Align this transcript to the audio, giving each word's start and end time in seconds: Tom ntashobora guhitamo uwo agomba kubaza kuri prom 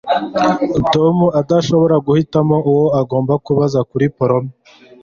Tom 0.93 1.15
ntashobora 1.45 1.95
guhitamo 2.05 2.55
uwo 2.69 2.85
agomba 3.01 3.33
kubaza 3.45 3.79
kuri 3.89 4.05
prom 4.17 4.43